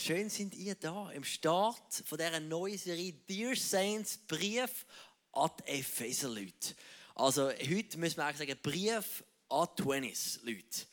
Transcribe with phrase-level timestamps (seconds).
[0.00, 4.86] schön sind ihr da im Start von dieser neuen Serie Dear Saints Brief
[5.32, 6.74] an die Epheser-Leute.
[7.14, 10.86] Also heute müssen wir eigentlich sagen Brief an die 20s-Leute.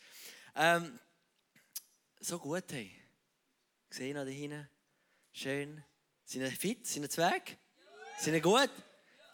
[0.55, 0.99] Ähm,
[2.19, 2.91] so gut, hey.
[3.89, 4.67] Gesehen da hinten?
[5.31, 5.83] Schön.
[6.25, 6.85] Sind ihr fit?
[6.85, 7.51] Sind ihr Zweig?
[7.51, 8.19] Ja.
[8.19, 8.69] Sind ihr gut?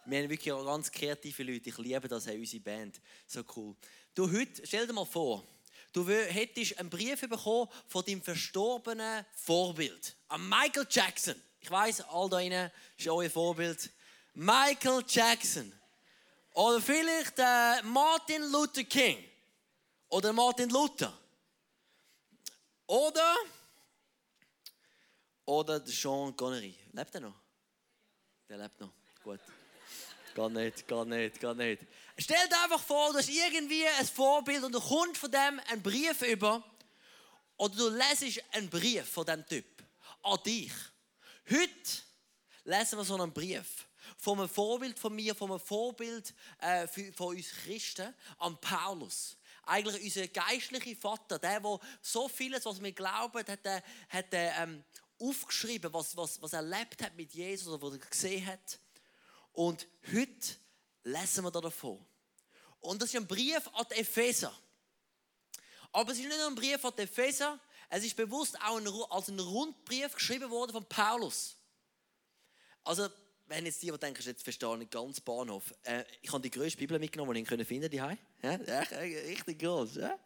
[0.06, 1.70] Wir haben wirklich auch ganz kreative Leute.
[1.70, 3.00] Ich liebe das, hey, unsere Band.
[3.26, 3.74] So cool.
[4.14, 5.44] Du, heute, stell dir mal vor,
[5.94, 11.40] du hättest einen Brief bekommen von deinem verstorbenen Vorbild, Michael Jackson.
[11.60, 13.90] Ich weiß, all da innen ist euer Vorbild.
[14.34, 15.72] Michael Jackson.
[16.52, 19.24] Oder vielleicht äh, Martin Luther King.
[20.08, 21.12] Oder Martin Luther.
[22.86, 23.34] Oder,
[25.46, 26.74] oder Sean Connery.
[26.92, 27.34] Lebt er noch?
[28.48, 28.92] Der lebt noch.
[29.22, 29.40] Gut.
[30.34, 31.80] Gar nicht, gar nicht, gar nicht.
[32.18, 35.80] Stell dir einfach vor, du hast irgendwie ein Vorbild und du kommst von dem einen
[35.80, 36.64] Brief über
[37.56, 39.64] oder du lesest einen Brief von dem Typ
[40.24, 40.72] an dich.
[41.48, 41.70] Heute
[42.64, 47.36] lesen wir so einen Brief von einem Vorbild von mir, von einem Vorbild äh, von
[47.36, 49.36] uns Christen, an Paulus.
[49.62, 54.82] Eigentlich unser geistlicher Vater, der, der so vieles, was wir glauben, hat, äh, hat ähm,
[55.20, 58.80] aufgeschrieben, was, was, was er erlebt hat mit Jesus oder was er gesehen hat.
[59.54, 60.56] Und heute
[61.04, 62.04] lesen wir davon.
[62.80, 64.52] Und das ist ein Brief an die Epheser.
[65.92, 68.88] Aber es ist nicht nur ein Brief an die Epheser, es ist bewusst auch ein,
[69.10, 71.56] als ein Rundbrief geschrieben worden von Paulus.
[72.82, 73.08] Also,
[73.46, 75.72] wenn jetzt die, die denken, jetzt verstehe ich ganz Bahnhof.
[75.84, 77.96] Äh, ich habe die größte Bibel mitgenommen, die ich finden konnte, die
[78.42, 79.96] ja, richtig groß.
[79.96, 80.18] Ja?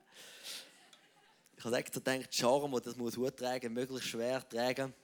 [1.57, 4.95] Ich habe extra gedacht, Charme, das muss Hut tragen, möglichst schwer tragen.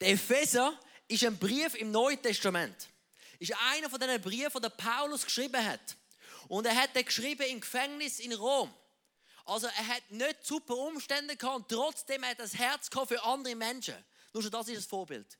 [0.00, 0.78] Der Epheser
[1.08, 2.90] ist ein Brief im Neuen Testament
[3.38, 5.96] ist einer von diesen Briefen, die Paulus geschrieben hat.
[6.48, 8.72] Und er hat den geschrieben im Gefängnis in Rom.
[9.46, 13.54] Also er hat nicht super Umstände gehabt und trotzdem hat er das Herz für andere
[13.54, 13.94] Menschen.
[14.32, 15.38] Nur schon das ist das Vorbild.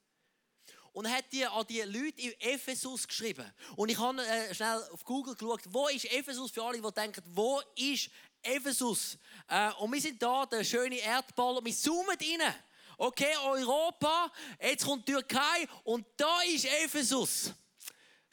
[0.93, 3.53] Und er hat die an die Leute in Ephesus geschrieben.
[3.75, 7.23] Und ich habe äh, schnell auf Google geschaut, wo ist Ephesus für alle, die denken,
[7.35, 8.11] wo ist
[8.43, 9.19] Ephesus?
[9.49, 12.55] Äh, und wir sind da, der schöne Erdball, und wir zoomen rein.
[12.97, 14.31] Okay, Europa,
[14.61, 17.53] jetzt kommt die Türkei und da ist Ephesus.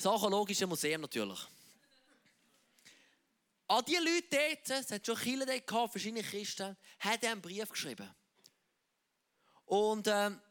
[0.01, 1.39] Das Archäologische Museum natürlich.
[3.67, 7.41] An die Leute dort, es hat schon viele dort gehabt, verschiedene Christen, hat er einen
[7.41, 8.09] Brief geschrieben.
[9.65, 10.41] Und ähm,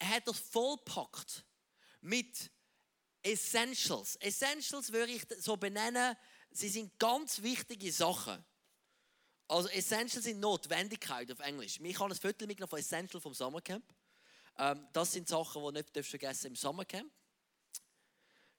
[0.00, 1.44] er hat das vollpackt
[2.00, 2.50] mit
[3.22, 4.16] Essentials.
[4.16, 6.16] Essentials würde ich so benennen,
[6.50, 8.44] sie sind ganz wichtige Sachen.
[9.46, 11.78] Also Essentials sind Notwendigkeit auf Englisch.
[11.80, 13.84] Ich habe ein Viertel mitgenommen von Essential vom Summercamp.
[14.58, 17.12] Ähm, das sind Sachen, die du nicht vergessen im Summercamp.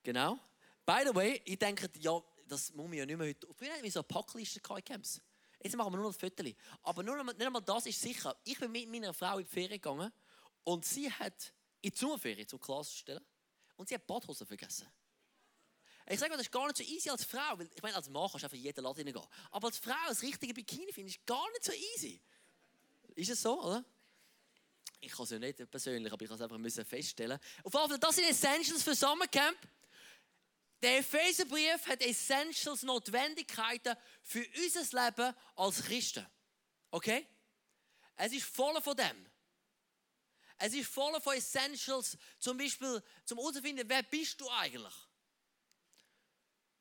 [0.04, 0.40] Genau.
[0.86, 3.48] By the way, ich denke, ja, das muss man ja nicht mehr heute.
[3.54, 5.22] Früher hatten wir so eine Packliste in Camps.
[5.64, 6.54] Jetzt machen wir nur noch Viertel.
[6.84, 8.36] Aber nur, nicht einmal das ist sicher.
[8.44, 10.12] Ich bin mit meiner Frau in die Ferien gegangen
[10.66, 13.24] und sie hat in die Sommerferien zum Klassstellen
[13.78, 14.88] und sie hat Badhosen vergessen.
[16.10, 18.10] Ich sage mal, das ist gar nicht so easy als Frau, weil ich meine, als
[18.10, 19.22] Mann kannst du einfach in jeden Laden gehen.
[19.52, 22.22] Aber als Frau das richtige Bikini finde ich gar nicht so easy.
[23.16, 23.86] Ist es so, oder?
[25.00, 27.40] Ich kann es ja nicht persönlich, aber ich kann es einfach feststellen.
[27.64, 29.58] Auf jeden Fall, das sind Essentials für Summercamp.
[30.84, 36.28] Der Epheserbrief hat Essentials, Notwendigkeiten für unser Leben als Christen.
[36.92, 37.26] Okay?
[38.18, 39.32] Es ist voller von dem.
[40.58, 44.94] Es ist voller von Essentials, zum Beispiel zum herauszufinden, wer bist du eigentlich?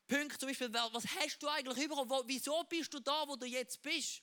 [0.08, 2.24] Punkt zum Beispiel, was hast du eigentlich überhaupt?
[2.26, 4.20] Wieso bist du da, wo du jetzt bist?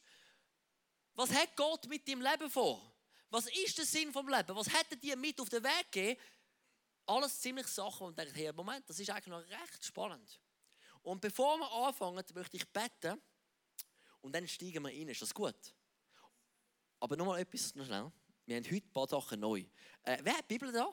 [1.13, 2.93] Was hat Gott mit deinem Leben vor?
[3.29, 4.55] Was ist der Sinn vom Leben?
[4.57, 6.19] Was er dir mit auf den Weg gegeben?
[7.09, 10.39] Alles ziemlich Sachen und denkt, hey, Moment, das ist eigentlich noch recht spannend.
[11.01, 13.21] Und bevor wir anfangen, möchte ich beten
[14.21, 15.09] und dann steigen wir rein.
[15.09, 15.55] Ist das gut?
[16.99, 18.11] Aber nochmal etwas noch schnell.
[18.45, 19.65] Wir haben heute ein paar Sachen neu.
[20.03, 20.91] Äh, wer hat die Bibel da?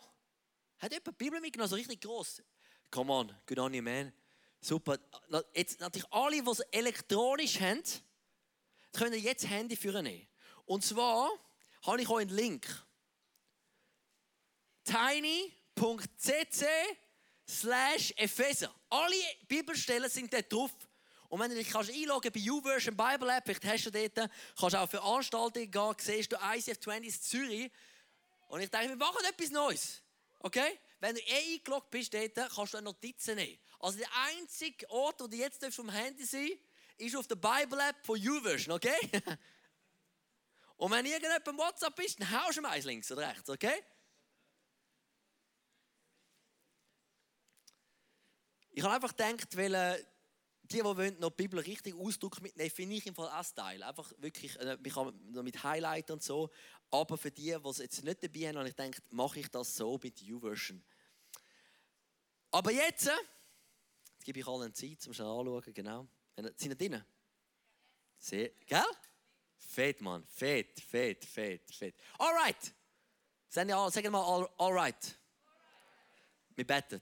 [0.78, 2.42] Hat jemand die Bibel mitgenommen, so richtig groß?
[2.90, 4.12] Come on, good on you, man.
[4.60, 4.98] Super.
[5.54, 7.82] Jetzt natürlich alle, die es elektronisch haben,
[8.92, 10.08] können jetzt Handy führen.
[10.64, 11.30] Und zwar
[11.82, 12.86] habe ich euch einen Link.
[14.84, 15.55] Tiny
[17.48, 18.74] slash Epheser.
[18.90, 20.70] Alle Bibelstellen sind dort drauf.
[21.28, 24.76] Und wenn du dich kannst einloggen bei YouVersion Bible App, vielleicht hast du dort, kannst
[24.76, 27.70] auch Veranstaltungen gehen, siehst du ICF 20 Zürich.
[28.48, 30.02] Und ich denke, wir machen etwas Neues.
[30.40, 30.78] Okay?
[31.00, 33.58] Wenn du eh eingeloggt bist dort, kannst du Notizen nehmen.
[33.80, 36.50] Also der einzige Ort, wo du jetzt vom Handy sein
[36.98, 38.96] ist auf der Bible App von YouVersion, okay?
[40.78, 43.82] Und wenn irgendjemand WhatsApp bist, dann haust du mir eins links oder rechts, okay?
[48.76, 50.06] Ich habe einfach gedacht, weil,
[50.64, 53.86] die, die wollen noch die Bibel richtig Ausdruck mitnehmen, finde ich im Fall auch Style.
[53.86, 56.50] Einfach wirklich, äh, man kann noch mit Highlight und so.
[56.90, 59.74] Aber für die, die es jetzt nicht dabei haben, habe ich gedacht, mache ich das
[59.74, 60.84] so mit U-Version.
[62.50, 63.12] Aber jetzt, äh,
[64.12, 66.06] jetzt gebe ich allen Zeit, um schnell anzuschauen, genau.
[66.36, 67.04] Sind ihr drinnen?
[68.18, 68.84] Sehr, gell?
[69.56, 70.26] Fett, Mann.
[70.26, 71.94] Fett, fett, fett, fett.
[72.18, 72.74] Alright.
[73.48, 75.18] Sagen wir mal all, alright.
[76.54, 77.00] Wir beten.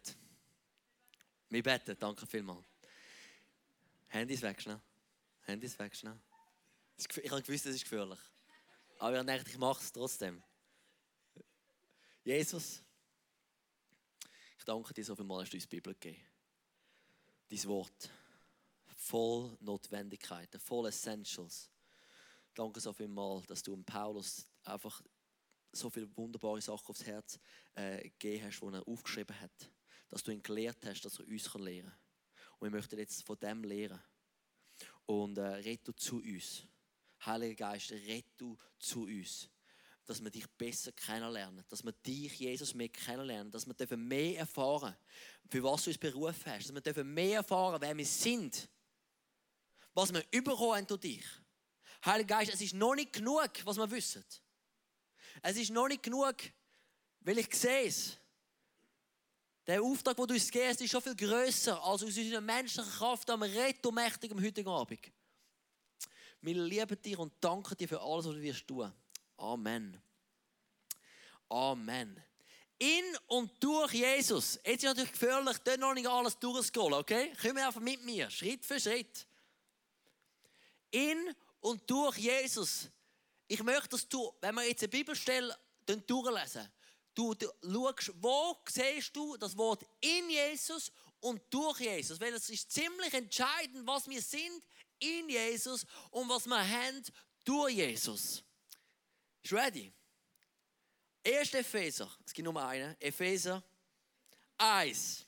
[1.54, 2.66] Wir beten, danke vielmals.
[4.08, 4.80] Handys weg, schnell.
[5.42, 6.18] Handys weg, schnell.
[6.96, 8.18] Ich habe gewusst, das ist gefährlich.
[8.98, 10.42] Aber ich dachte, ich mache es trotzdem.
[12.24, 12.82] Jesus,
[14.58, 16.20] ich danke dir so viel Mal, dass du uns die Bibel gegeben
[17.48, 18.10] Dein Wort.
[18.96, 21.70] Voll Notwendigkeiten, voll Essentials.
[22.52, 25.00] Danke so viel Mal, dass du Paulus einfach
[25.70, 27.38] so viele wunderbare Sachen aufs Herz
[27.76, 29.70] äh, gegeben hast, die er aufgeschrieben hat.
[30.14, 31.98] Dass du ihn gelehrt hast, dass er uns lehren kann.
[32.60, 34.00] Und wir möchten jetzt von dem lehren.
[35.06, 36.68] Und äh, red du zu uns.
[37.26, 39.50] Heiliger Geist, red du zu uns.
[40.04, 41.64] Dass wir dich besser kennenlernen.
[41.68, 43.50] Dass wir dich, Jesus, mehr kennenlernen.
[43.50, 44.94] Dass wir mehr erfahren
[45.50, 46.70] für was du uns berufen hast.
[46.70, 48.68] Dass wir mehr erfahren wer wir sind.
[49.94, 51.26] Was wir überkommen durch dich.
[52.04, 54.24] Heiliger Geist, es ist noch nicht genug, was wir wissen.
[55.42, 56.36] Es ist noch nicht genug,
[57.18, 58.16] weil ich sehe es.
[59.66, 63.30] Der Auftrag, den du uns gibst, ist schon viel grösser als aus unserer menschlichen Kraft
[63.30, 65.10] am Retto-Mächtig am heutigen Abend.
[66.42, 68.92] Wir lieben dich und danken dir für alles, was du wirst tun.
[69.38, 70.00] Amen.
[71.48, 72.22] Amen.
[72.78, 74.56] In und durch Jesus.
[74.64, 77.32] Jetzt ist natürlich gefährlich, dort noch nicht alles durchzuscrollen, okay?
[77.40, 79.26] Komm einfach mit mir, Schritt für Schritt.
[80.90, 82.90] In und durch Jesus.
[83.46, 85.56] Ich möchte, dass du, wenn wir jetzt eine Bibelstelle
[85.86, 86.68] durchlesen,
[87.14, 90.90] Du, du schaust, wo siehst du das Wort in Jesus
[91.20, 92.20] und durch Jesus?
[92.20, 94.62] Weil es ist ziemlich entscheidend, was wir sind
[94.98, 97.02] in Jesus und was wir haben
[97.44, 98.42] durch Jesus.
[99.42, 99.92] Ist ready?
[101.26, 101.54] 1.
[101.54, 103.62] Epheser, es gibt nur einen, Epheser
[104.58, 105.24] 1,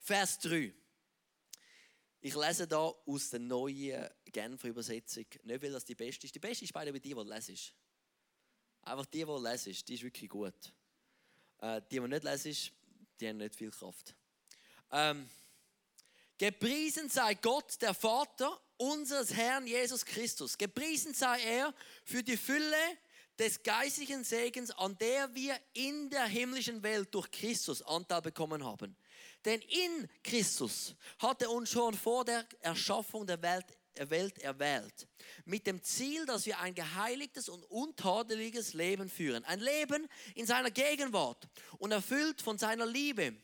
[0.00, 0.74] Vers 3.
[2.20, 6.34] Ich lese da aus der neuen Genfer Übersetzung, nicht weil das die beste ist.
[6.34, 7.74] Die beste ist bei dir, die, die lesest.
[8.82, 10.72] Einfach die, die lesest, die ist wirklich gut.
[11.64, 12.72] Äh, die, die nicht lesen,
[13.18, 14.14] die haben nicht viel Kraft.
[14.92, 15.28] Ähm,
[16.36, 20.58] Gepriesen sei Gott, der Vater unseres Herrn Jesus Christus.
[20.58, 21.72] Gepriesen sei er
[22.04, 22.76] für die Fülle
[23.38, 28.94] des geistlichen Segens, an der wir in der himmlischen Welt durch Christus Anteil bekommen haben.
[29.46, 35.06] Denn in Christus hat er uns schon vor der Erschaffung der Welt Welt erwählt.
[35.44, 39.44] Mit dem Ziel, dass wir ein geheiligtes und untadeliges Leben führen.
[39.44, 41.48] Ein Leben in seiner Gegenwart
[41.78, 43.34] und erfüllt von seiner Liebe.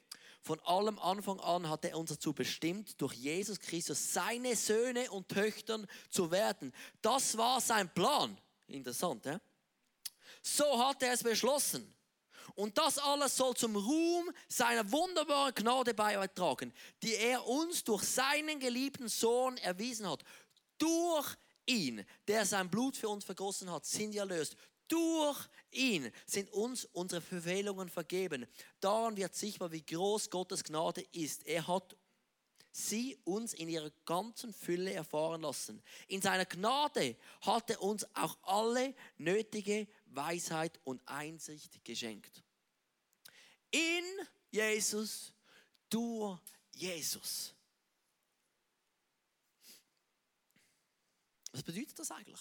[0.43, 5.29] Von allem Anfang an hat er uns dazu bestimmt, durch Jesus Christus seine Söhne und
[5.29, 6.73] Töchter zu werden.
[7.03, 8.39] Das war sein Plan.
[8.67, 9.41] Interessant, ja?
[10.43, 11.95] So hat er es beschlossen.
[12.55, 18.59] Und das alles soll zum Ruhm seiner wunderbaren Gnade beitragen, die er uns durch seinen
[18.59, 20.25] geliebten Sohn erwiesen hat.
[20.81, 24.57] Durch ihn, der sein Blut für uns vergossen hat, sind wir erlöst.
[24.89, 25.39] Durch
[25.71, 28.47] ihn sind uns unsere Verfehlungen vergeben.
[28.81, 31.47] Daran wird sichtbar, wie groß Gottes Gnade ist.
[31.47, 31.97] Er hat
[32.73, 35.83] sie uns in ihrer ganzen Fülle erfahren lassen.
[36.09, 42.43] In seiner Gnade hat er uns auch alle nötige Weisheit und Einsicht geschenkt.
[43.71, 44.05] In
[44.51, 45.33] Jesus,
[45.89, 46.41] durch
[46.73, 47.55] Jesus.
[51.53, 52.41] Was bedeutet das eigentlich?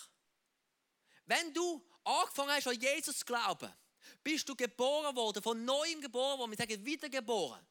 [1.25, 3.73] Wenn du angefangen hast, an Jesus zu glauben,
[4.23, 7.65] bist du geboren worden, von neuem geboren worden, wir sagen wiedergeboren.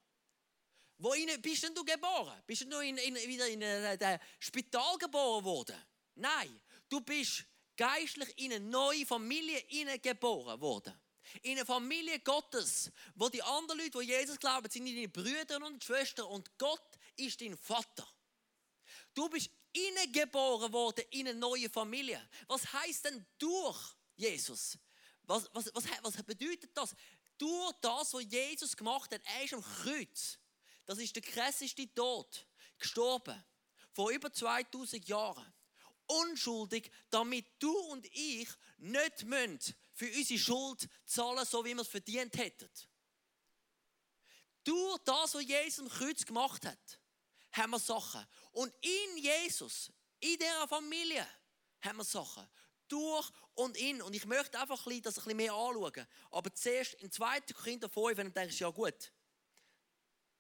[0.99, 2.42] Wo bist denn du geboren?
[2.47, 5.76] Bist du nur in, in, wieder in ein äh, Spital geboren worden?
[6.16, 7.45] Nein, du bist
[7.76, 9.62] geistlich in eine neue Familie
[10.00, 11.00] geboren worden.
[11.42, 15.85] In eine Familie Gottes, wo die anderen Leute, die Jesus glauben, sind deine Brüder und
[15.85, 18.09] Schwestern und Gott ist dein Vater.
[19.19, 22.25] Du bist hineingeboren worden in eine neue Familie.
[22.47, 24.79] Was heißt denn durch Jesus?
[25.25, 26.95] Was, was, was, was bedeutet das?
[27.37, 30.39] Durch das, was Jesus gemacht hat, er ist am Kreuz.
[30.87, 32.47] Das ist der krasseste Tod.
[32.79, 33.45] Gestorben.
[33.93, 35.53] Vor über 2000 Jahren.
[36.07, 41.89] Unschuldig, damit du und ich nicht müssen für unsere Schuld zahlen, so wie wir es
[41.89, 42.71] verdient hätten.
[44.63, 47.01] Durch das, was Jesus am Kreuz gemacht hat,
[47.59, 48.25] haben wir Sachen.
[48.53, 51.27] Und in Jesus, in dieser Familie,
[51.81, 52.49] haben wir Sachen.
[52.88, 54.00] Durch und in.
[54.00, 56.07] Und ich möchte einfach ein bisschen, das ein bisschen mehr anschauen.
[56.31, 57.41] Aber zuerst in 2.
[57.53, 59.12] Korinther 5, wenn du denkst, ja gut,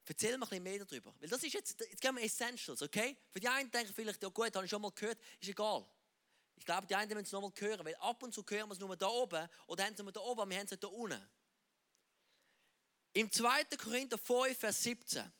[0.08, 1.14] Erzähl mal ein bisschen mehr darüber.
[1.20, 3.14] Weil das ist jetzt, jetzt gehen wir Essentials, okay?
[3.30, 5.86] Für die einen denken vielleicht, ja gut, habe ich schon mal gehört, ist egal.
[6.56, 8.78] Ich glaube, die einen müssen es nochmal hören, weil ab und zu hören wir es
[8.80, 11.28] nur da oben oder haben es nur da oben, wir haben es da unten.
[13.12, 13.64] Im 2.
[13.76, 15.30] Korinther 5, Vers 17.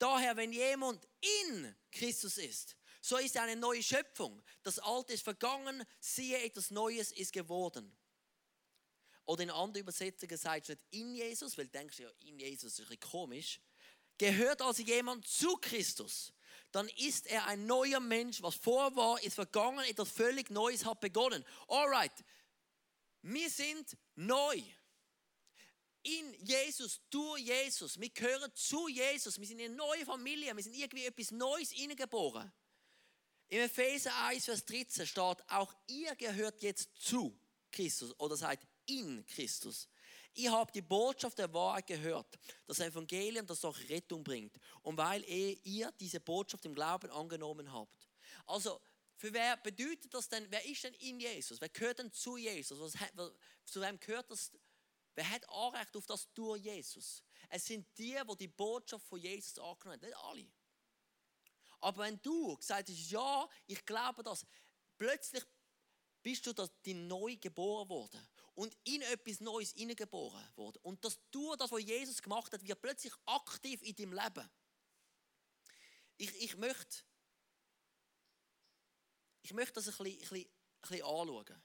[0.00, 1.06] Daher, wenn jemand
[1.44, 4.42] in Christus ist, so ist eine neue Schöpfung.
[4.62, 7.94] Das Alte ist vergangen, siehe, etwas Neues ist geworden.
[9.26, 12.78] Oder in anderen Übersetzungen sagt es nicht in Jesus, weil du denkst ja, in Jesus
[12.78, 13.60] ist komisch.
[14.16, 16.32] Gehört also jemand zu Christus,
[16.72, 18.40] dann ist er ein neuer Mensch.
[18.40, 21.44] Was vor war, ist vergangen, etwas völlig Neues hat begonnen.
[21.68, 22.24] Alright,
[23.20, 24.62] wir sind neu.
[26.02, 28.00] In Jesus, durch Jesus.
[28.00, 29.38] Wir gehören zu Jesus.
[29.38, 30.54] Wir sind eine neue Familie.
[30.56, 32.50] Wir sind irgendwie etwas Neues hineingeboren.
[33.48, 37.36] Im Epheser 1, Vers 13 steht, auch ihr gehört jetzt zu
[37.70, 39.88] Christus oder seid in Christus.
[40.34, 44.56] Ihr habt die Botschaft der Wahrheit gehört, das Evangelium, das euch Rettung bringt.
[44.82, 48.08] Und weil ihr diese Botschaft im Glauben angenommen habt.
[48.46, 48.80] Also,
[49.16, 51.60] für wer bedeutet das denn, wer ist denn in Jesus?
[51.60, 52.78] Wer gehört denn zu Jesus?
[52.78, 52.94] Was,
[53.64, 54.52] zu wem gehört das?
[55.14, 57.22] Wer hat Anrecht auf das durch Jesus?
[57.48, 60.52] Es sind die, die die Botschaft von Jesus angenommen haben, nicht alle.
[61.80, 64.46] Aber wenn du gesagt hast, ja, ich glaube das,
[64.98, 65.44] plötzlich
[66.22, 70.78] bist du das, die neu geboren worden und in etwas Neues hineingeboren worden.
[70.82, 74.50] Und das du, das, was Jesus gemacht hat, wird plötzlich aktiv in deinem Leben.
[76.18, 77.02] Ich, ich möchte,
[79.42, 81.62] ich möchte das ein bisschen, ein, bisschen, ein bisschen anschauen.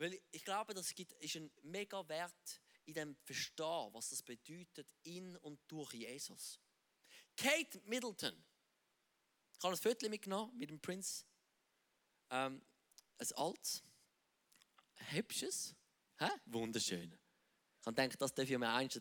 [0.00, 5.36] Weil ich glaube, das ist ein mega Wert in dem Verstehen, was das bedeutet in
[5.36, 6.58] und durch Jesus.
[7.36, 8.34] Kate Middleton,
[9.58, 11.26] ich habe ein Viertel mitgenommen mit dem Prinz.
[12.30, 12.62] Ähm,
[13.18, 13.82] ein altes,
[15.10, 15.74] hübsches,
[16.18, 16.28] Hä?
[16.46, 17.18] Wunderschön.
[17.86, 19.00] Ich denke, das darf ich mir einst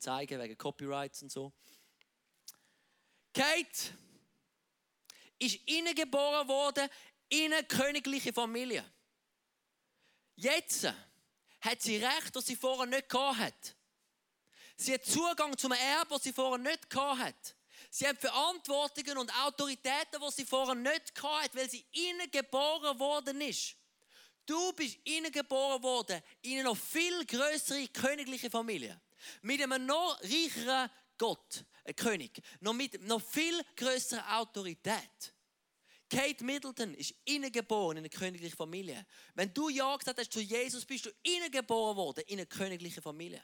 [0.00, 1.52] zeigen, wegen Copyrights und so.
[3.32, 3.96] Kate
[5.38, 6.88] ist geboren worden
[7.28, 8.84] in eine königliche Familie.
[10.40, 10.84] Jetzt
[11.60, 13.74] hat sie Recht, das sie vorher nicht gehabt hat.
[14.76, 17.56] Sie hat Zugang zum Erbe, das sie vorher nicht gehabt hat.
[17.90, 22.96] Sie hat Verantwortungen und Autoritäten, die sie vorher nicht gehabt hat, weil sie innen geboren
[23.00, 23.74] worden ist.
[24.46, 29.00] Du bist geboren worden in eine noch viel größere königliche Familie.
[29.42, 32.40] Mit einem noch reicheren Gott, ein König.
[32.60, 35.34] Noch mit noch viel größerer Autorität.
[36.08, 39.06] Kate Middleton ist geboren in eine königliche Familie.
[39.34, 41.10] Wenn du Ja gesagt hast zu Jesus, bist du
[41.50, 43.42] geboren worden in eine königliche Familie.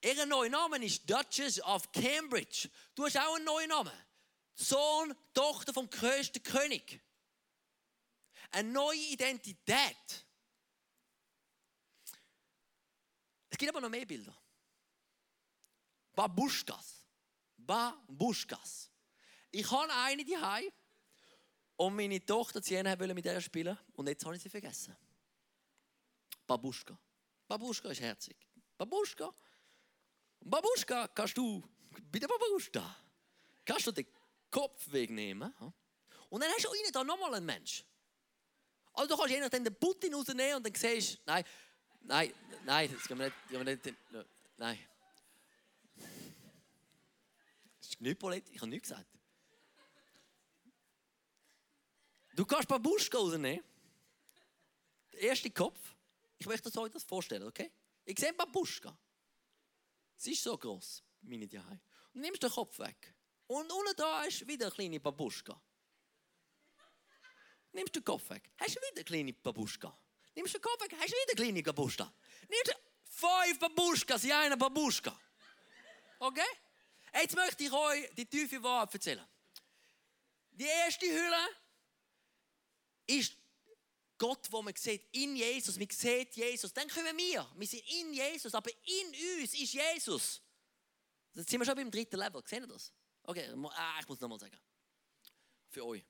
[0.00, 2.70] Ihr neuer Name ist Duchess of Cambridge.
[2.94, 3.92] Du hast auch einen neuen Namen.
[4.54, 7.00] Sohn, Tochter vom größten König
[8.50, 10.26] eine neue Identität.
[13.50, 14.36] Es gibt aber noch mehr Bilder.
[16.14, 17.06] Babuschkas.
[17.56, 18.90] Babuschkas.
[19.50, 20.36] Ich habe eine die
[21.78, 24.96] und meine Tochter Sienna wollte mit der spielen und jetzt habe ich sie vergessen.
[26.46, 26.98] Babuschka.
[27.46, 28.36] Babuschka ist herzig.
[28.76, 29.32] Babuschka.
[30.40, 31.62] Babuschka kannst du
[32.10, 32.96] bei der Babuschka
[33.64, 34.06] kannst du den
[34.50, 35.54] Kopf wegnehmen.
[36.30, 37.84] Und dann hast du innen da nochmal einen Mensch.
[38.94, 41.44] Also du kannst je nachdem den Putin rausnehmen und dann siehst du, nein,
[42.00, 43.96] nein, nein, das können wir nicht, können wir nicht
[44.56, 44.78] nein.
[47.78, 49.17] Das ist nicht politisch, ich habe nichts gesagt.
[52.38, 53.64] Du kannst Babuschka rausnehmen.
[55.12, 55.80] Der erste Kopf.
[56.38, 57.68] Ich möchte euch das vorstellen, okay?
[58.04, 58.96] Ich sehe Babuschka.
[60.16, 61.80] Sie ist so groß, meine Diehei.
[62.14, 63.12] Und nimmst den Kopf weg.
[63.48, 65.60] Und unten da ist wieder eine kleine Babuschka.
[67.72, 69.98] Nimmst den Kopf weg, hast du wieder eine kleine Babuschka.
[70.36, 72.12] Nimmst den Kopf weg, hast du wieder eine kleine Babuschka.
[72.48, 75.18] Nimmst fünf Babuschkas in einer Babuschka.
[76.20, 76.52] Okay?
[77.14, 79.26] Jetzt möchte ich euch die tiefe Wahrheit erzählen.
[80.52, 81.48] Die erste Hülle
[83.08, 83.36] ist
[84.16, 85.76] Gott, wo man sieht, in Jesus.
[85.78, 86.72] Man sieht Jesus.
[86.72, 87.48] Dann kommen wir.
[87.56, 90.42] Wir sind in Jesus, aber in uns ist Jesus.
[91.34, 92.42] Jetzt sind wir schon beim dritten Level.
[92.44, 92.92] Seht ihr das?
[93.22, 94.58] Okay, ah, ich muss nochmal sagen.
[95.68, 96.04] Für euch.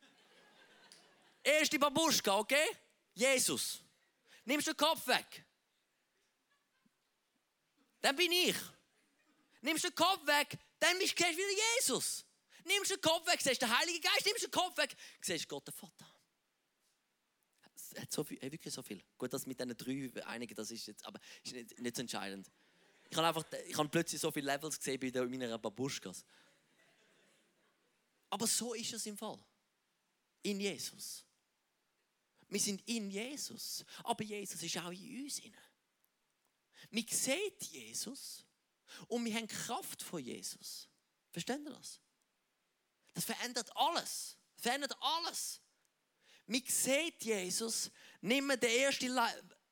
[1.42, 2.66] Erste Babuschka, okay?
[3.14, 3.80] Jesus.
[4.44, 5.44] Nimmst du den Kopf weg.
[8.00, 8.56] Dann bin ich.
[9.60, 12.24] Nimmst du den Kopf weg, dann bist du wieder Jesus.
[12.64, 15.48] Nimmst du den Kopf weg, siehst den Heiligen Geist, nimmst du den Kopf weg, siehst
[15.48, 16.15] Gott der Vater.
[17.98, 19.02] Hat so viel, hey, wirklich so viel.
[19.16, 22.50] Gut, das mit diesen drei einigen, das ist jetzt, aber ist nicht, nicht so entscheidend.
[23.08, 26.24] Ich habe einfach, ich habe plötzlich so viele Levels gesehen bei meiner Babuschkas.
[28.30, 29.38] Aber so ist es im Fall.
[30.42, 31.24] In Jesus.
[32.48, 35.40] Wir sind in Jesus, aber Jesus ist auch in uns.
[36.90, 38.44] Wir sehen Jesus
[39.08, 40.88] und wir haben Kraft von Jesus.
[41.32, 42.00] Verstehen ihr das?
[43.14, 44.36] Das verändert alles.
[44.54, 45.60] Das verändert alles.
[46.46, 49.18] Man sieht Jesus, nimm den ersten,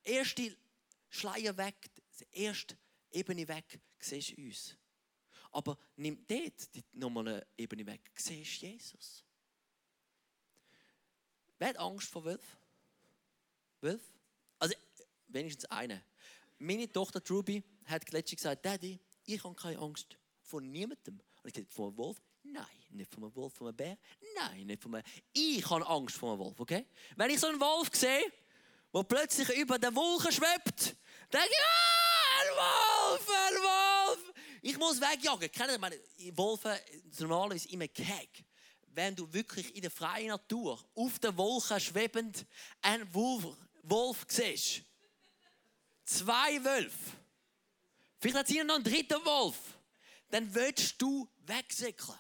[0.03, 0.57] ersten
[1.09, 2.77] Schleier weg, die erste
[3.13, 4.77] Ebene weg, siehst du uns.
[5.53, 9.25] Aber nimm dort nochmal eine Ebene weg, siehst du Jesus.
[11.59, 12.59] Wer hat Angst vor Wölfen?
[13.81, 14.03] Wölf?
[14.59, 14.75] Also,
[15.29, 16.03] wenigstens eine.
[16.59, 21.21] Meine Tochter Ruby hat letztens gesagt, Daddy, ich habe keine Angst vor niemandem.
[21.43, 22.21] Und ich gesagt, vor einem Wolf?
[22.43, 23.99] Nein, nicht vor einem Wolf, vor einem Bär?
[24.37, 25.03] Nein, nicht vor einem...
[25.33, 26.87] Ich habe Angst vor einem Wolf, okay?
[27.17, 28.33] Wenn ich so einen Wolf sehe,
[28.93, 30.97] der plötzlich über den Wolken schwebt,
[31.33, 34.35] denke ich, ah, ein Wolf, ein Wolf!
[34.63, 35.51] Ich muss wegjagen.
[35.53, 36.01] Kennt ihr, meine
[36.33, 36.81] Wolfe
[37.19, 38.45] normalerweise immer Gehege.
[38.87, 42.47] Wenn du wirklich in der freien Natur auf den Wolken schwebend
[42.81, 44.83] einen Wolf, Wolf siehst,
[46.05, 47.13] zwei Wölfe,
[48.21, 49.59] vielleicht hat sie noch einen dritten Wolf,
[50.31, 52.19] dann willst du wegsäckeln.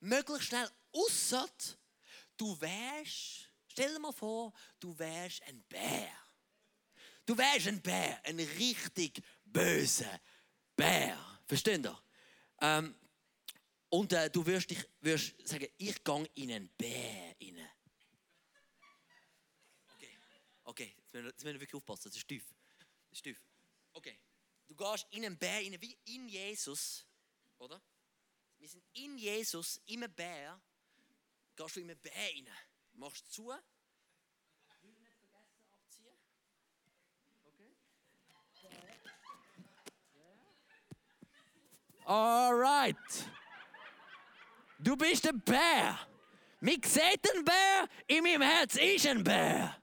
[0.00, 1.48] Möglichst schnell, ausser
[2.38, 6.10] du wärst, stell dir mal vor, du wärst ein Bär.
[7.26, 10.20] Du wärst ein Bär, ein richtig böser
[10.74, 11.40] Bär.
[11.46, 12.02] Versteht ihr?
[12.60, 12.94] Ähm,
[13.90, 17.70] und äh, du wirst, dich, wirst sagen, ich gehe in einen Bär rein.
[19.94, 20.18] Okay,
[20.64, 22.44] okay, jetzt müssen, wir, jetzt müssen wir wirklich aufpassen, das ist tief.
[22.78, 23.42] Das ist tief.
[23.92, 24.18] Okay,
[24.66, 27.04] du gehst in einen Bär rein, wie in Jesus,
[27.58, 27.80] oder?
[28.58, 30.60] Wir sind in Jesus, im Bär,
[31.56, 32.48] gehst du in einen Bär rein,
[32.94, 33.52] machst zu,
[42.04, 42.96] Alright.
[44.78, 45.98] Du bist ein Bär.
[46.60, 49.76] Mich sieht ein Bär, in meinem Herz ist ein Bär.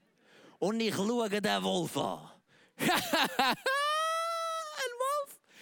[0.57, 2.31] Und ich schaue den Wolf an.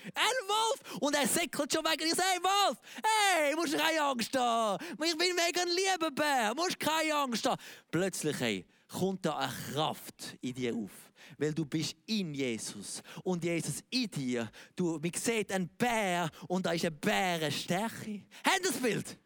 [0.05, 1.01] ein Wolf!
[1.01, 4.85] Und er säckelt schon weg und ich sage, hey Wolf, hey, musst keine Angst haben.
[5.03, 7.61] Ich bin mega ein lieber Bär, musst keine Angst haben.
[7.91, 10.91] Plötzlich, hey, kommt da eine Kraft in dir auf
[11.37, 14.51] weil du bist in Jesus und Jesus in dir.
[14.75, 18.25] Du, man sieht einen Bär und da ist eine Bärenstärke.
[18.45, 19.17] Haben das Bild?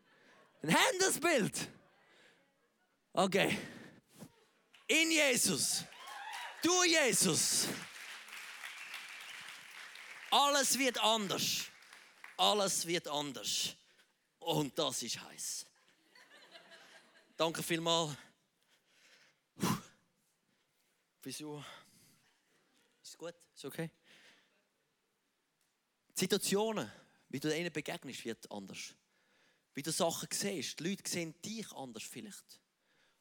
[0.64, 1.70] Haben das Bild?
[3.14, 3.58] Okay.
[4.88, 5.84] In Jesus.
[6.62, 7.68] Du Jesus.
[10.32, 11.66] Alles wird anders.
[12.38, 13.76] Alles wird anders.
[14.40, 15.66] Und das ist heiß.
[17.36, 18.16] Danke vielmals.
[21.24, 21.64] Wieso?
[23.04, 23.36] Ist gut?
[23.54, 23.92] Ist okay?
[26.16, 26.92] Die Situationen,
[27.30, 28.96] wie du ihnen begegnest, wird anders.
[29.74, 30.80] Wie du Sachen siehst.
[30.80, 32.60] Die Leute sehen dich anders vielleicht.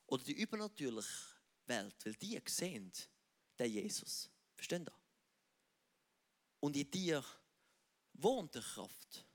[0.07, 1.09] Oder die übernatürliche
[1.66, 2.92] Welt, weil die sehen
[3.59, 4.31] den Jesus.
[4.55, 5.06] Verstehen ihr?
[6.61, 7.25] Und in dir
[8.14, 9.27] wohnt die Kraft.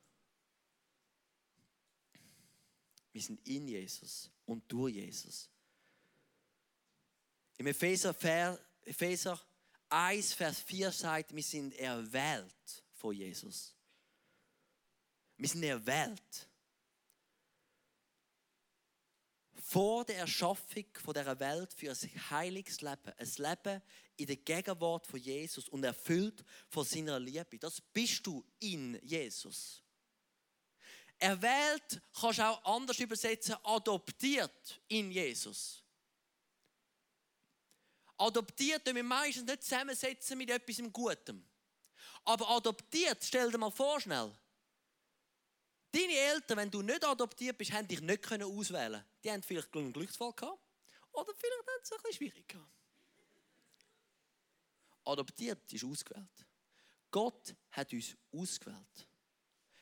[3.11, 5.49] Wir sind in Jesus und durch Jesus.
[7.57, 8.15] Im Epheser,
[8.83, 9.39] Epheser
[9.89, 13.75] 1, Vers 4 sagt, wir sind erwählt von Jesus.
[15.35, 16.47] Wir sind erwählt.
[19.53, 23.13] Vor der Erschaffung dieser Welt für ein heiliges Leben.
[23.17, 23.81] Ein Leben
[24.21, 27.57] in der Gegenwart von Jesus und erfüllt von seiner Liebe.
[27.57, 29.81] Das bist du in Jesus.
[31.17, 35.83] Erwählt kannst du auch anders übersetzen, adoptiert in Jesus.
[38.17, 41.47] Adoptiert wir meistens nicht zusammensetzen mit etwas Gutem.
[42.23, 44.31] Aber adoptiert, stell dir mal vor schnell.
[45.91, 49.91] Deine Eltern, wenn du nicht adoptiert bist, haben dich nicht auswählen Die haben vielleicht einen
[49.91, 50.61] Glücksfall gehabt.
[51.11, 52.80] Oder vielleicht haben sie es ein bisschen schwierig gehabt.
[55.05, 56.45] Adoptiert ist ausgewählt.
[57.09, 59.07] Gott hat uns ausgewählt.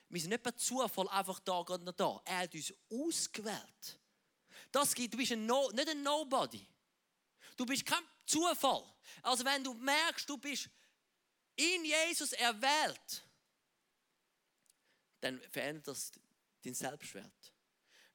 [0.10, 2.21] Wir sind nicht per Zufall einfach da gerade noch da.
[2.25, 3.99] Er hat uns ausgewählt.
[4.71, 6.65] Das gibt, du bist ein no, nicht ein Nobody.
[7.55, 8.84] Du bist kein Zufall.
[9.21, 10.69] Also wenn du merkst, du bist
[11.55, 13.23] in Jesus erwählt,
[15.19, 16.12] dann verändert das
[16.63, 17.53] den Selbstwert.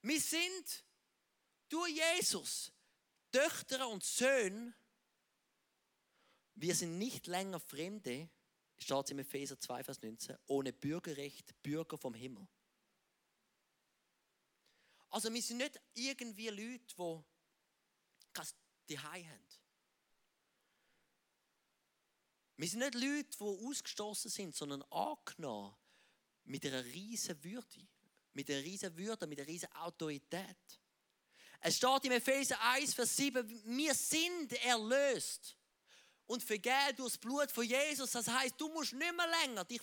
[0.01, 0.83] Wir sind
[1.69, 2.71] durch Jesus
[3.31, 4.73] Töchter und Söhne.
[6.55, 8.29] Wir sind nicht länger Fremde,
[8.77, 12.47] steht im Epheser 2, Vers 19, ohne Bürgerrecht, Bürger vom Himmel.
[15.09, 17.23] Also wir sind nicht irgendwie Leute, die
[18.89, 19.45] die haben.
[22.57, 25.75] Wir sind nicht Leute, die ausgestoßen sind, sondern angenommen
[26.45, 27.87] mit einer riesen Würde,
[28.33, 30.79] mit einer riesen Würde, mit einer riesen Autorität.
[31.59, 35.57] Es steht im Epheser 1, Vers 7, wir sind erlöst
[36.27, 38.11] und vergeben durch das Blut von Jesus.
[38.11, 39.81] Das heißt, du musst nicht mehr länger dich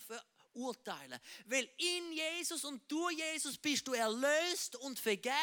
[0.53, 1.19] urteilen.
[1.45, 5.35] Weil in Jesus und durch Jesus bist du erlöst und vergeben.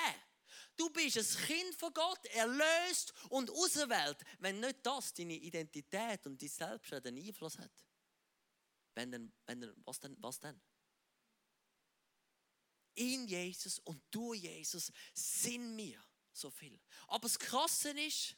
[0.76, 6.40] Du bist ein Kind von Gott, erlöst und auserwählt, wenn nicht das deine Identität und
[6.40, 7.72] dein Selbstwert einen Einfluss hat.
[8.94, 10.16] Wenn dann, wenn dann, was denn?
[10.20, 10.60] Was denn?
[12.94, 16.78] In Jesus und durch Jesus sind wir so viel.
[17.08, 18.36] Aber das Krasse ist,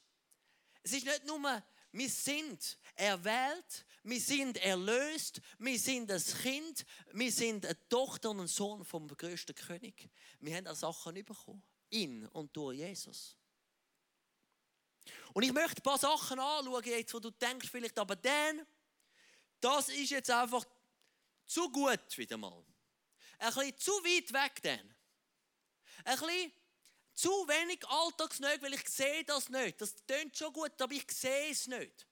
[0.83, 7.31] es ist nicht nur, wir sind erwählt, wir sind erlöst, wir sind ein Kind, wir
[7.31, 10.11] sind eine Tochter und ein Sohn vom größten König.
[10.41, 11.63] Wir haben auch Sachen bekommen.
[11.91, 13.37] In und durch Jesus.
[15.35, 18.67] Und ich möchte ein paar Sachen anschauen, jetzt, wo du denkst, vielleicht, aber dann,
[19.61, 20.65] das ist jetzt einfach
[21.45, 22.65] zu gut wieder mal.
[23.39, 24.95] Ein bisschen zu weit weg dann.
[26.05, 26.53] Ein bisschen
[27.15, 29.81] zu wenig alltagsnötig, weil ich sehe das nicht.
[29.81, 32.07] Das tönt schon gut, aber ich sehe es nicht.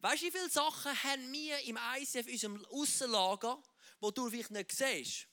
[0.00, 3.62] Weißt du, wie viele Sachen haben wir im ICF, unserem Aussenlager,
[4.00, 5.28] wo du vielleicht nicht siehst?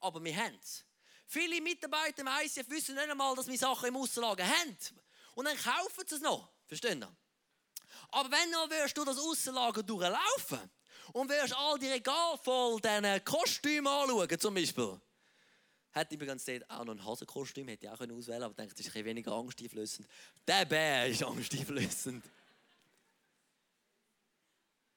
[0.00, 0.84] Aber wir haben es.
[1.26, 4.76] Viele Mitarbeiter im ICF wissen nicht einmal, dass wir Sachen im Aussenlager haben.
[5.34, 6.50] Und dann kaufen sie es noch.
[6.66, 7.08] Verstehen Sie?
[8.10, 10.70] Aber wenn noch wirst du das Aussenlager durchlaufen
[11.12, 15.00] und wirst all die Regale voll diesen Kostümen anschauen, zum Beispiel,
[15.92, 18.74] Hätte übrigens dort auch noch ein Hasenkostüm, hätte ich auch auswählen können, aber ich denke,
[18.74, 20.08] das ist ein weniger angsteinflößend.
[20.46, 22.24] Der Bär ist angsteinflößend.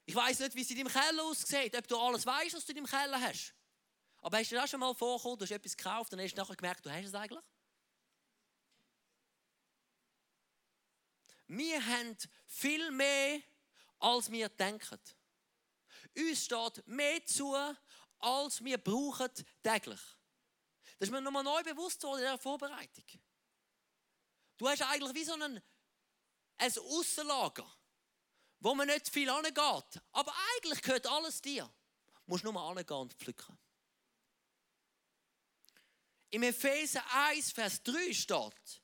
[0.06, 2.72] Ich weiß nicht, wie es in deinem Keller aussieht, ob du alles weißt, was du
[2.72, 3.54] in deinem Keller hast.
[4.20, 6.56] Aber hast du dir das schon mal vorgekommen, du hast etwas gekauft und hast nachher
[6.56, 7.44] gemerkt, du hast es eigentlich?
[11.48, 13.42] Wir haben viel mehr,
[14.00, 15.00] als wir denken.
[16.18, 17.56] Uns steht mehr zu,
[18.20, 19.30] als wir brauchen
[19.62, 20.00] täglich.
[20.98, 23.06] Das ist mir nochmal neu bewusst worden in der Vorbereitung.
[24.58, 25.62] Du hast eigentlich wie so ein,
[26.58, 27.70] ein Aussenlager,
[28.60, 30.02] wo man nicht viel angeht.
[30.12, 31.66] Aber eigentlich gehört alles dir.
[32.06, 33.58] Du musst nur angehen und pflücken.
[36.30, 38.82] Im Epheser 1, Vers 3 steht,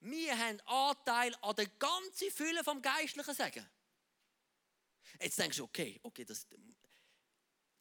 [0.00, 3.68] wir haben Anteil an der ganzen Fülle vom geistlichen Segen.
[5.20, 6.46] Jetzt denkst du, okay, okay, das,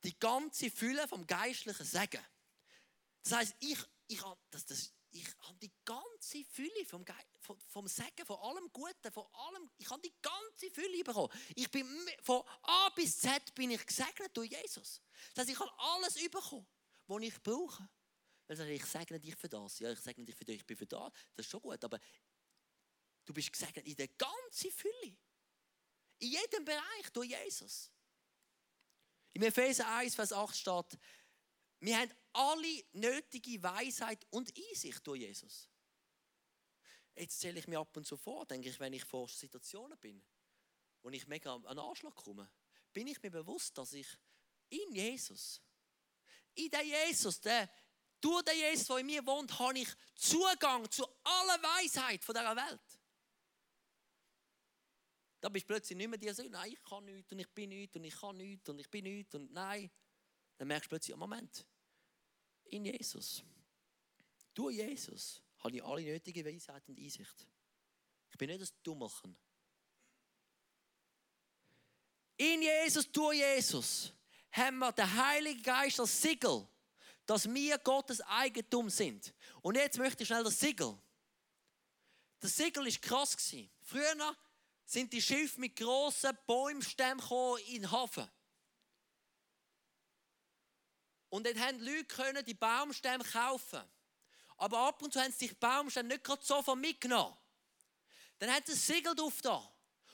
[0.04, 2.26] die ganze Fülle vom geistlichen Segen.
[3.24, 3.78] Das heißt, ich,
[4.08, 7.04] ich habe das, das, ich hab die ganze Fülle vom,
[7.40, 11.30] vom, vom Segen, von allem Guten, von allem, ich habe die ganze Fülle bekommen.
[11.56, 11.88] Ich bin
[12.22, 15.02] von A bis Z bin ich gesegnet durch Jesus.
[15.34, 16.68] Das heißt, ich habe alles bekommen,
[17.08, 17.90] was ich brauche.
[18.48, 19.78] Ich segne dich für das.
[19.80, 21.12] Ja, ich segne dich für dich, ich bin für das.
[21.36, 22.00] Das ist schon gut, aber
[23.26, 25.18] du bist gesegnet in der ganzen Fülle.
[26.20, 27.92] In jedem Bereich durch Jesus.
[29.34, 31.00] Im Epheser 1, Vers 8 steht,
[31.82, 35.70] wir haben alle nötige Weisheit und Einsicht durch Jesus.
[37.16, 40.24] Jetzt zähle ich mir ab und zu vor, denke ich, wenn ich vor Situationen bin,
[41.02, 42.50] wo ich mega an Anschlag komme,
[42.94, 44.08] bin ich mir bewusst, dass ich
[44.70, 45.62] in Jesus,
[46.56, 47.70] in den Jesus, der,
[48.22, 52.56] durch den Jesus, der in mir wohnt, habe ich Zugang zu aller Weisheit von dieser
[52.56, 53.00] Welt.
[55.42, 57.70] Da bist du plötzlich nicht mehr dir so, nein, ich kann nichts und ich bin
[57.70, 59.90] nichts und ich kann nichts und ich bin nichts und nein.
[60.58, 61.66] Dann merkst du plötzlich, Moment,
[62.72, 63.44] in Jesus,
[64.54, 67.48] durch Jesus, habe ich alle nötige Weisheit und Einsicht.
[68.32, 69.36] Ich bin nicht ein Dummelchen.
[72.38, 74.14] In Jesus, durch Jesus,
[74.52, 76.68] haben wir den Heiligen Geist als Siegel,
[77.26, 79.34] dass wir Gottes Eigentum sind.
[79.62, 80.98] Und jetzt möchte ich schnell das Siegel.
[82.40, 83.36] Das Siegel war krass.
[83.82, 84.38] Früher
[84.86, 87.22] sind die Schiffe mit grossen Bäumstämmen
[87.68, 88.28] in den Hafen.
[91.30, 93.82] Und dann haben Leute können die Baumstämme kaufen.
[94.58, 97.36] Aber ab und zu haben sie die Baumstämme nicht gerade sofort mitgenommen.
[98.40, 99.62] Dann hat das Siegel drauf da.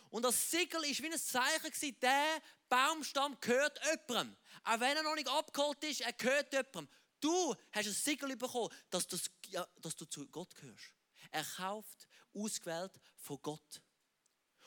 [0.10, 4.36] Und das Siegel ist wie ein Zeichen gewesen, der Baumstamm gehört jemandem.
[4.63, 6.89] Auch wenn er noch nicht abgeholt ist, er gehört jemandem.
[7.19, 10.93] Du hast ein Siegel bekommen, dass, du, ja, dass du zu Gott gehörst.
[11.32, 13.82] Er kauft, ausgewählt von Gott.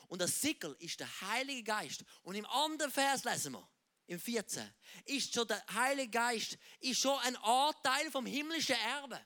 [0.09, 2.05] Und das Siegel ist der Heilige Geist.
[2.23, 3.69] Und im anderen Vers lesen wir,
[4.09, 9.25] im 14, ist schon der Heilige Geist, ist schon ein Anteil vom himmlischen Erbe.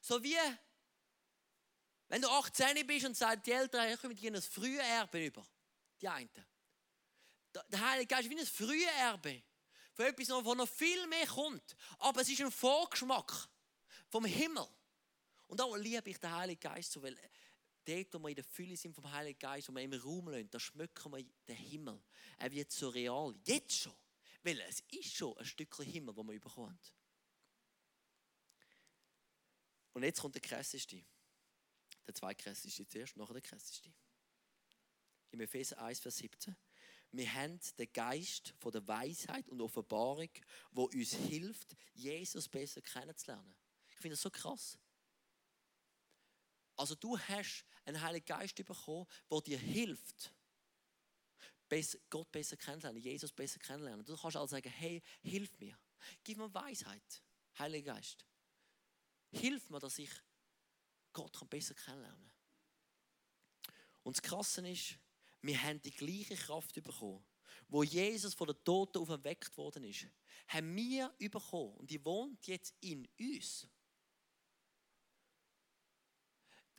[0.00, 0.36] So wie,
[2.08, 5.46] wenn du 18 bist und sagst, die Eltern, ich komme dir ein frühes Erbe über.
[6.00, 6.30] Die einen.
[7.68, 9.42] Der Heilige Geist ist wie ein frühes Erbe.
[9.94, 11.74] Von etwas, wo noch viel mehr kommt.
[11.98, 13.48] Aber es ist ein Vorgeschmack
[14.08, 14.68] vom Himmel.
[15.46, 17.16] Und darum liebe ich den Heiligen Geist so, weil
[17.86, 20.50] dort, wo wir in der Fülle sind vom Heiligen Geist, wo wir im Raum lassen,
[20.50, 22.02] da schmücken wir den Himmel.
[22.38, 23.34] Er wird so real.
[23.44, 23.94] Jetzt schon.
[24.42, 26.78] Weil es ist schon ein Stückchen Himmel, das wir bekommen.
[29.92, 31.02] Und jetzt kommt der krasseste.
[32.06, 33.92] Der zweitkrasseste zuerst, nachher der krasseste.
[35.30, 36.56] Im Epheser 1, Vers 17.
[37.12, 40.30] wir haben den Geist von der Weisheit und Offenbarung,
[40.70, 43.56] wo uns hilft, Jesus besser kennenzulernen.
[43.88, 44.78] Ich finde das so krass.
[46.76, 50.32] Also du hast einen Heiligen Geist bekommen, der dir hilft,
[52.10, 54.04] Gott besser kennenzulernen, Jesus besser kennenzulernen.
[54.04, 55.76] Du kannst also sagen, hey, hilf mir.
[56.22, 57.22] Gib mir Weisheit,
[57.58, 58.24] Heiliger Geist.
[59.32, 60.10] Hilf mir, dass ich
[61.12, 63.74] Gott besser kennenlernen kann.
[64.02, 64.98] Und das Krasse ist,
[65.42, 67.24] wir haben die gleiche Kraft bekommen,
[67.68, 70.06] wo Jesus von den Toten auferweckt worden ist,
[70.48, 73.66] haben wir bekommen und die wohnt jetzt in uns.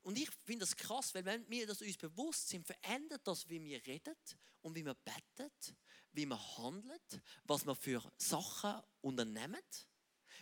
[0.07, 3.61] Und ich finde das krass, weil wenn wir das uns bewusst sind, verändert das, wie
[3.61, 4.15] wir reden
[4.61, 5.51] und wie wir beten,
[6.13, 9.59] wie wir handeln, was wir für Sachen unternehmen.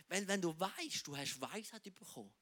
[0.06, 2.32] Weil wenn du weißt, du hast Weisheit bekommen,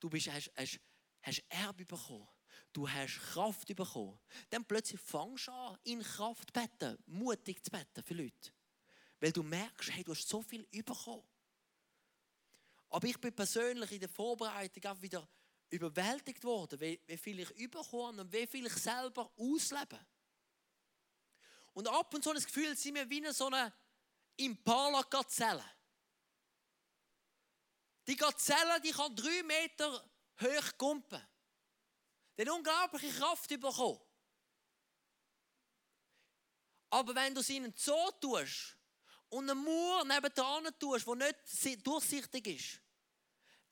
[0.00, 0.80] du bist, hast, hast,
[1.22, 2.26] hast Erbe bekommen,
[2.72, 4.18] du hast Kraft bekommen,
[4.50, 8.52] dann plötzlich fangst du an, in Kraft zu beten, mutig zu beten für Leute.
[9.20, 11.22] Weil du merkst, hey, du hast so viel bekommen.
[12.88, 15.28] Aber ich bin persönlich in der Vorbereitung auch wieder
[15.72, 19.98] überwältigt worden, wie, wie viel ich überkomme und wie viel ich selber auslebe.
[21.72, 23.72] Und ab und zu das Gefühl, sind wir wie so eine
[24.36, 25.64] Impala-Gazelle.
[28.06, 31.22] Die Gazelle, die kann drei Meter hoch kumpen.
[32.36, 34.00] Die hat unglaubliche Kraft bekommen.
[36.90, 38.76] Aber wenn du sie in einen Zoo tust
[39.30, 42.80] und einen Mauer nebenan tust, der nicht durchsichtig ist,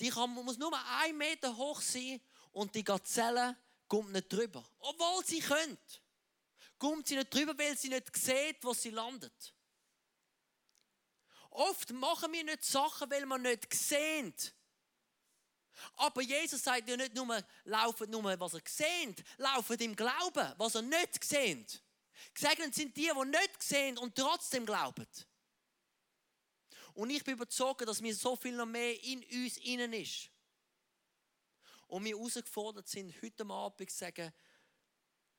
[0.00, 2.20] die kann, muss nur einen Meter hoch sein
[2.52, 4.64] und die Gazelle kommt nicht drüber.
[4.78, 6.00] Obwohl sie könnte.
[6.78, 9.54] Kommt sie nicht drüber, weil sie nicht sieht, wo sie landet.
[11.50, 14.34] Oft machen wir nicht Sachen, weil wir nicht sehen.
[15.96, 20.74] Aber Jesus sagt ja nicht nur, laufen nur, was er sehen, laufen im Glauben, was
[20.74, 21.66] er nicht sehen.
[22.34, 25.06] Gesegnet sind die, die nicht sehen und trotzdem glauben.
[27.00, 30.30] Und ich bin überzeugt, dass mir so viel noch mehr in uns innen ist.
[31.86, 34.30] Und wir herausgefordert sind, heute Abend zu sagen,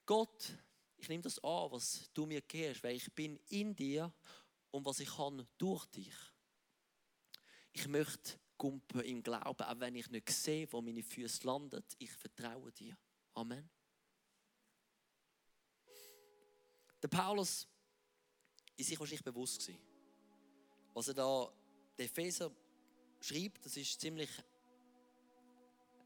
[0.08, 0.58] Gott,
[0.98, 4.12] ich nehme das an, was du mir gibst, weil ich bin in dir
[4.72, 6.16] und was ich kann durch dich.
[7.74, 11.84] Ich möchte kumpen im Glauben, auch wenn ich nicht sehe, wo meine Füße landen.
[12.00, 12.98] Ich vertraue dir.
[13.36, 13.70] Amen.
[17.04, 17.68] Der Paulus
[18.76, 19.91] ist sich wahrscheinlich bewusst gewesen
[20.94, 21.52] was er da,
[21.98, 22.52] der Epheser
[23.20, 24.30] schreibt, das ist ziemlich.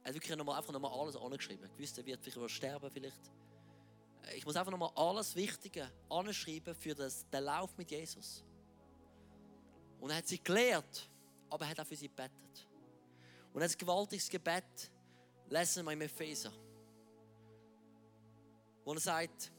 [0.04, 1.70] Er hat wirklich nochmal, einfach nochmal alles angeschrieben.
[1.76, 3.32] Gewusst, er wird vielleicht sterben vielleicht.
[4.36, 8.44] Ich muss einfach nochmal alles Wichtige anschreiben für das, den Lauf mit Jesus.
[10.00, 11.10] Und er hat sie gelehrt,
[11.50, 12.68] aber er hat auch für sie gebetet.
[13.54, 14.92] Und ein gewaltiges Gebet
[15.50, 16.52] lesen wir im Epheser.
[18.84, 19.52] Wo er sagt,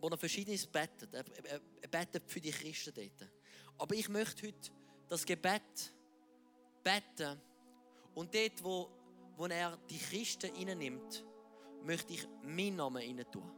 [0.00, 1.12] wo er verschiedenes betet.
[1.12, 3.30] Er, er, er betet für die Christen dort.
[3.78, 4.70] Aber ich möchte heute
[5.08, 5.92] das Gebet
[6.82, 7.40] beten
[8.14, 8.90] und dort, wo,
[9.36, 11.24] wo er die Christen nimmt,
[11.82, 13.50] möchte ich meinen Namen rein tun.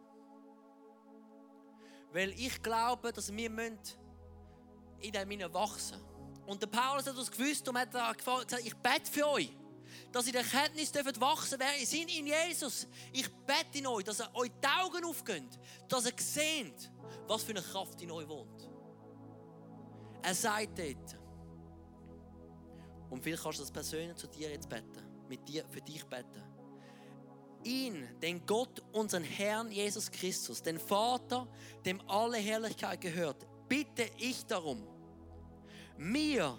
[2.13, 3.51] Weil ich glaube, dass wir
[5.01, 6.01] in dem Sinne wachsen
[6.47, 9.51] Und der Paulus hat das gewusst und hat gesagt, ich bete für euch,
[10.11, 12.87] dass ihr in der Kenntnis dürft wer ihr seid in Jesus.
[13.13, 16.91] Ich bete in euch, dass ihr euch die Augen aufgeht, dass ihr seht,
[17.27, 18.58] was für eine Kraft in euch wohnt.
[20.23, 21.19] Er sagt dort,
[23.11, 26.43] und vielleicht kannst du das persönlich zu dir jetzt beten, mit dir, für dich beten.
[27.65, 31.49] Ihn, den Gott, unseren Herrn Jesus Christus, den Vater,
[31.85, 34.87] dem alle Herrlichkeit gehört, bitte ich darum,
[35.97, 36.57] mir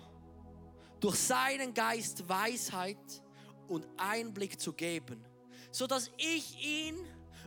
[0.99, 3.23] durch seinen Geist Weisheit
[3.67, 5.23] und Einblick zu geben,
[5.71, 6.97] so dass ich ihn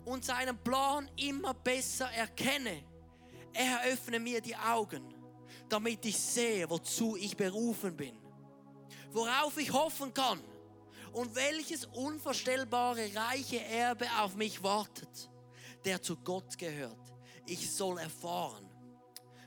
[0.05, 2.83] und seinen Plan immer besser erkenne.
[3.53, 5.22] Er öffne mir die Augen
[5.73, 8.19] damit ich sehe, wozu ich berufen bin,
[9.11, 10.39] worauf ich hoffen kann
[11.13, 15.31] und welches unvorstellbare reiche Erbe auf mich wartet,
[15.85, 17.15] der zu Gott gehört.
[17.47, 18.69] Ich soll erfahren,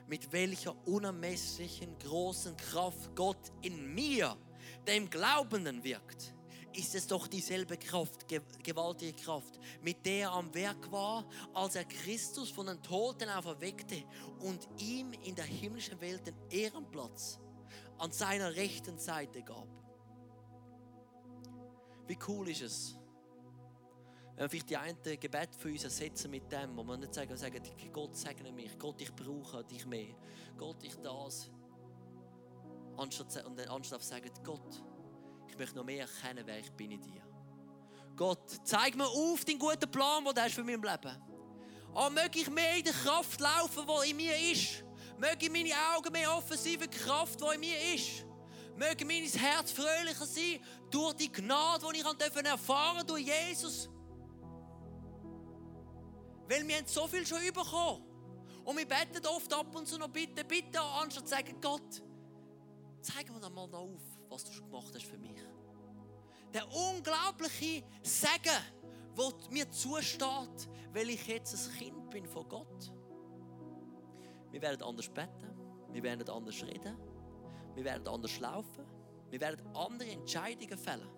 [0.07, 4.35] mit welcher unermesslichen großen Kraft Gott in mir,
[4.87, 6.34] dem Glaubenden, wirkt
[6.77, 8.27] ist es doch dieselbe Kraft,
[8.63, 14.03] gewaltige Kraft, mit der er am Werk war, als er Christus von den Toten auferweckte
[14.39, 17.39] und ihm in der himmlischen Welt den Ehrenplatz
[17.97, 19.67] an seiner rechten Seite gab.
[22.07, 22.95] Wie cool ist es,
[24.35, 27.37] wenn wir vielleicht die eine Gebet für uns ersetzen mit dem, wo wir nicht sagen,
[27.37, 27.61] sagen
[27.93, 30.13] Gott segne mich, Gott, ich brauche dich mehr,
[30.57, 31.49] Gott, ich das.
[32.97, 34.83] Anstatt, anstatt sagen, Gott,
[35.55, 37.21] ich möchte noch mehr erkennen, wer ich bin in dir.
[38.13, 41.17] Gott, zeig mir auf den guten Plan, den du hast für mein Leben.
[41.93, 44.83] Oh, möge ich mehr in der Kraft laufen, die in mir ist.
[45.17, 48.25] Möge meine Augen mehr offensive Kraft, die in mir ist.
[48.75, 50.59] Möge mein Herz fröhlicher sein
[50.91, 53.89] durch die Gnade, die ich erfahren durfte, durch Jesus.
[56.49, 58.03] Weil wir haben so viel schon bekommen.
[58.65, 62.01] Und wir beten oft ab und zu noch bitte, bitte, anstatt zu sagen, Gott,
[63.01, 65.34] zeig mir doch mal auf, was du schon gemacht hast für mich.
[66.55, 68.61] Der unglaubliche Segen,
[69.17, 72.93] der mir zusteht, weil ich jetzt ein Kind bin von Gott.
[74.51, 75.53] Wir werden anders beten,
[75.91, 76.97] wir werden anders reden,
[77.73, 78.85] wir werden anders laufen,
[79.29, 81.09] wir werden andere Entscheidungen fällen.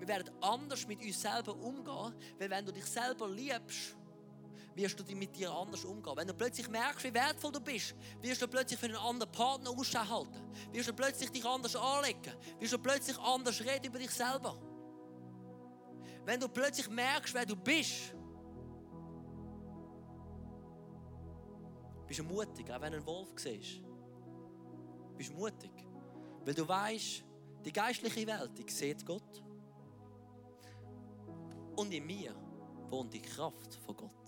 [0.00, 3.96] Wir werden anders mit uns selber umgehen, weil wenn du dich selber liebst,
[4.76, 6.16] wirst du mit dir anders umgehen.
[6.16, 9.70] Wenn du plötzlich merkst, wie wertvoll du bist, wirst du plötzlich für einen anderen Partner
[9.70, 10.52] Ausschau halten.
[10.72, 12.32] Wirst du plötzlich dich anders anlegen.
[12.58, 14.58] Wirst du plötzlich anders reden über dich selber.
[16.24, 18.14] Wenn du plötzlich merkst, wer du bist,
[22.06, 23.80] bist du mutig, auch wenn du einen Wolf siehst.
[25.16, 25.72] Bist du mutig.
[26.44, 27.24] Weil du weißt,
[27.64, 29.42] die geistliche Welt, die sieht Gott.
[31.76, 32.34] Und in mir
[32.90, 34.25] wohnt die Kraft von Gott.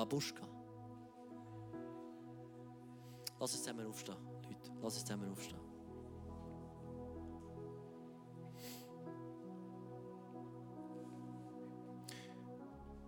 [0.00, 0.48] Babuschka.
[3.38, 4.72] Lass uns zusammen aufstehen, Leute.
[4.80, 5.60] Lass uns zusammen aufstehen.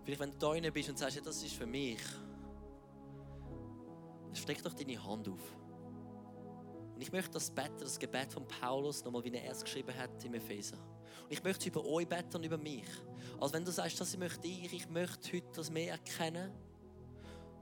[0.05, 2.03] Vielleicht, wenn du da rein bist und sagst, das ist für mich,
[4.35, 5.57] streck doch deine Hand auf.
[6.95, 10.23] Und ich möchte das beten, das Gebet von Paulus, nochmal wie er es geschrieben hat
[10.25, 10.77] im Epheser.
[11.25, 12.85] Und ich möchte über euch beten und über mich.
[13.41, 16.53] Also wenn du sagst, das möchte ich, ich möchte heute das mehr erkennen,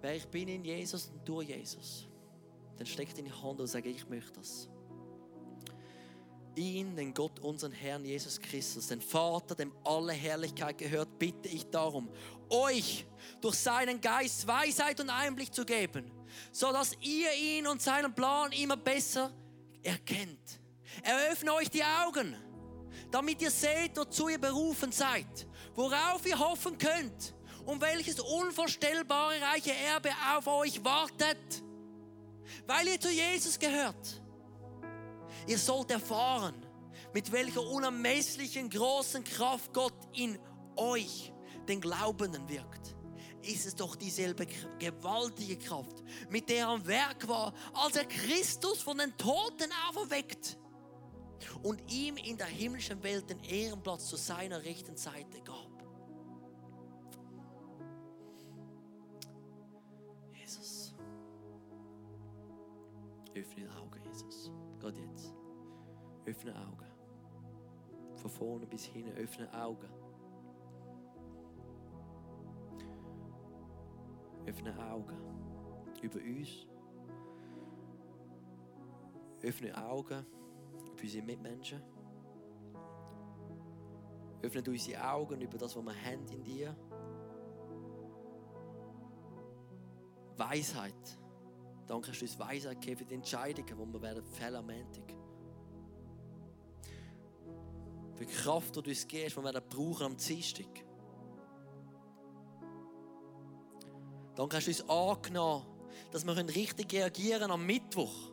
[0.00, 2.08] wer ich bin in Jesus und durch Jesus,
[2.76, 4.68] dann steck deine Hand und sage, ich möchte das.
[6.56, 11.64] Ihn, den Gott, unseren Herrn Jesus Christus, den Vater, dem alle Herrlichkeit gehört, bitte ich
[11.70, 12.08] darum,
[12.50, 13.06] euch
[13.40, 16.10] durch seinen Geist Weisheit und Einblick zu geben,
[16.52, 19.32] so dass ihr ihn und seinen Plan immer besser
[19.82, 20.60] erkennt.
[21.02, 22.34] Eröffne euch die Augen,
[23.10, 27.34] damit ihr seht, wozu ihr berufen seid, worauf ihr hoffen könnt
[27.70, 31.62] und welches unvorstellbare reiche Erbe auf euch wartet,
[32.66, 34.20] weil ihr zu Jesus gehört.
[35.46, 36.54] Ihr sollt erfahren,
[37.14, 40.36] mit welcher unermesslichen großen Kraft Gott in
[40.74, 41.32] euch,
[41.68, 42.96] den Glaubenden, wirkt.
[43.42, 44.46] Ist es doch dieselbe
[44.80, 50.58] gewaltige Kraft, mit der er am Werk war, als er Christus von den Toten auferweckt
[51.62, 55.69] und ihm in der himmlischen Welt den Ehrenplatz zu seiner rechten Seite gab.
[63.34, 64.50] Öffne die Augen, Jesus.
[64.78, 65.34] Gerade jetzt.
[66.26, 66.86] Öffne Augen.
[68.16, 69.16] Von vorne bis hinten.
[69.16, 69.88] Öffne Augen.
[74.46, 75.16] Öffne Augen.
[76.02, 76.66] Über uns.
[79.42, 80.26] Öffne Augen
[81.00, 81.82] über unsere Mitmenschen.
[84.42, 86.76] Öffne unsere Augen über das, was wir haben in dir.
[90.36, 91.19] Weisheit
[91.90, 95.12] Danke, hast du uns Weisheit gegeben für die Entscheidungen, die wir werden fällen am Montag.
[98.14, 100.68] Für die Kraft, die du uns gibst, die wir werden brauchen am Dienstag.
[104.36, 105.66] Danke, hast du uns angenommen,
[106.12, 108.30] dass wir richtig reagieren am Mittwoch.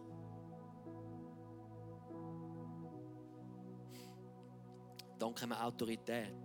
[5.18, 6.44] Danke haben wir Autorität,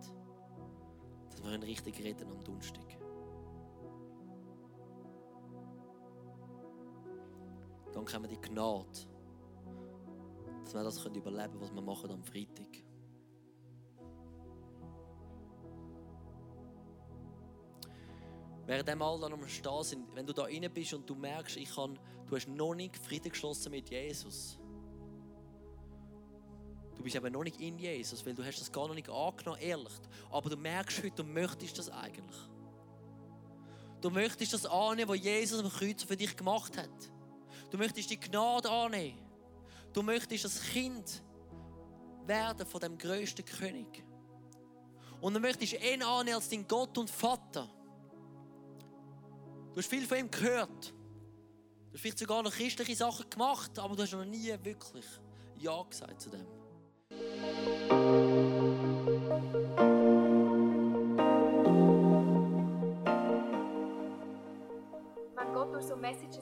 [1.31, 2.92] dass wir richtig reden am Donnerstag.
[7.93, 8.87] Danke haben wir die Gnade,
[10.65, 12.83] dass wir das überleben können, was wir machen am Freitag.
[18.65, 21.57] Während dem all dann am Stehen sind, wenn du da rein bist und du merkst,
[21.57, 24.59] ich kann, du hast noch nicht Frieden geschlossen mit Jesus.
[26.97, 29.61] Du bist eben noch nicht in Jesus, weil du hast das gar noch nicht angenommen,
[29.61, 29.93] ehrlich.
[30.31, 32.41] Aber du merkst heute, du möchtest das eigentlich.
[34.01, 37.12] Du möchtest das annehmen, was Jesus am Kreuz für dich gemacht hat.
[37.73, 39.19] Du möchtest die Gnade annehmen.
[39.95, 41.23] Du möchtest das Kind
[42.27, 44.05] werden von dem größten König.
[45.23, 47.71] Und du möchtest ihn annehmen als dein Gott und Vater.
[49.73, 50.91] Du hast viel von ihm gehört.
[50.91, 55.07] Du hast vielleicht sogar noch christliche Sachen gemacht, aber du hast noch nie wirklich
[55.57, 56.47] Ja gesagt zu dem.
[65.37, 66.42] Wenn Gott durch so Messages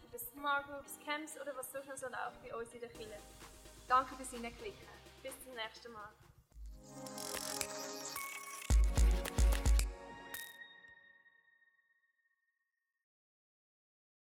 [0.11, 3.17] über Smart Groups, Camps oder was sonst noch so läuft bei uns in der Kirche.
[3.87, 4.87] Danke fürs Hineinklicken.
[5.23, 6.09] Bis zum nächsten Mal.